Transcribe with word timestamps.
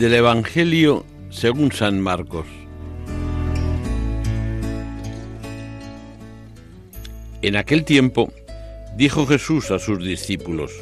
Del 0.00 0.14
Evangelio 0.14 1.04
según 1.28 1.72
San 1.72 2.00
Marcos. 2.00 2.46
En 7.42 7.54
aquel 7.54 7.84
tiempo 7.84 8.32
dijo 8.96 9.26
Jesús 9.26 9.70
a 9.70 9.78
sus 9.78 10.02
discípulos, 10.02 10.72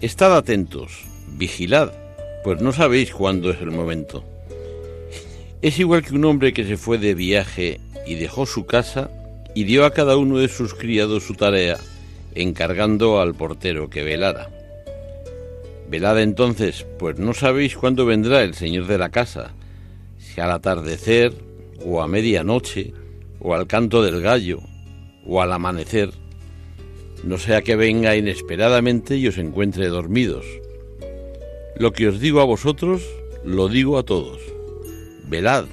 Estad 0.00 0.36
atentos, 0.36 1.04
vigilad, 1.38 1.92
pues 2.42 2.60
no 2.60 2.72
sabéis 2.72 3.12
cuándo 3.12 3.52
es 3.52 3.60
el 3.60 3.70
momento. 3.70 4.24
Es 5.62 5.78
igual 5.78 6.04
que 6.04 6.16
un 6.16 6.24
hombre 6.24 6.52
que 6.52 6.64
se 6.64 6.76
fue 6.76 6.98
de 6.98 7.14
viaje 7.14 7.78
y 8.08 8.16
dejó 8.16 8.44
su 8.44 8.66
casa 8.66 9.08
y 9.54 9.62
dio 9.62 9.84
a 9.84 9.92
cada 9.92 10.16
uno 10.16 10.38
de 10.38 10.48
sus 10.48 10.74
criados 10.74 11.22
su 11.22 11.34
tarea, 11.34 11.78
encargando 12.34 13.20
al 13.20 13.36
portero 13.36 13.88
que 13.88 14.02
velara. 14.02 14.63
Velad 15.88 16.20
entonces, 16.20 16.86
pues 16.98 17.18
no 17.18 17.34
sabéis 17.34 17.76
cuándo 17.76 18.06
vendrá 18.06 18.42
el 18.42 18.54
Señor 18.54 18.86
de 18.86 18.98
la 18.98 19.10
casa, 19.10 19.54
si 20.18 20.40
al 20.40 20.50
atardecer, 20.50 21.34
o 21.84 22.02
a 22.02 22.08
medianoche, 22.08 22.92
o 23.40 23.54
al 23.54 23.66
canto 23.66 24.02
del 24.02 24.20
gallo, 24.20 24.60
o 25.26 25.42
al 25.42 25.52
amanecer, 25.52 26.10
no 27.24 27.38
sea 27.38 27.62
que 27.62 27.76
venga 27.76 28.16
inesperadamente 28.16 29.16
y 29.16 29.28
os 29.28 29.38
encuentre 29.38 29.88
dormidos. 29.88 30.44
Lo 31.76 31.92
que 31.92 32.08
os 32.08 32.20
digo 32.20 32.40
a 32.40 32.44
vosotros, 32.44 33.02
lo 33.44 33.68
digo 33.68 33.98
a 33.98 34.02
todos. 34.04 34.40
Velad, 35.26 35.66